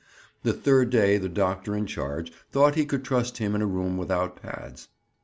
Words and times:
The 0.41 0.51
third 0.51 0.89
day 0.89 1.19
the 1.19 1.29
doctor 1.29 1.75
in 1.77 1.85
charge 1.85 2.31
thought 2.51 2.73
he 2.73 2.85
could 2.87 3.03
trust 3.05 3.37
him 3.37 3.53
in 3.53 3.61
a 3.61 3.67
room 3.67 3.97
without 3.97 4.35
pads. 4.35 4.87